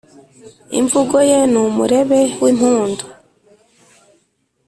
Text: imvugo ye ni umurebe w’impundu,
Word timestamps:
imvugo 0.79 1.17
ye 1.29 1.39
ni 1.51 1.59
umurebe 1.65 2.19
w’impundu, 2.41 3.05